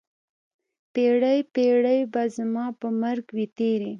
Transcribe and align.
پیړۍ، 0.93 1.39
پیړۍ 1.53 1.99
به 2.13 2.21
زما 2.35 2.65
په 2.79 2.87
مرګ 3.01 3.25
وي 3.35 3.45
تېرې 3.57 3.89